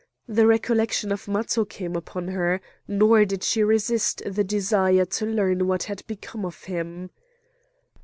The 0.27 0.47
recollection 0.47 1.11
of 1.11 1.27
Matho 1.27 1.63
came 1.63 1.95
upon 1.95 2.29
her, 2.29 2.59
nor 2.87 3.23
did 3.23 3.43
she 3.43 3.63
resist 3.63 4.23
the 4.25 4.43
desire 4.43 5.05
to 5.05 5.27
learn 5.27 5.67
what 5.67 5.83
had 5.83 6.01
become 6.07 6.43
of 6.43 6.63
him. 6.63 7.11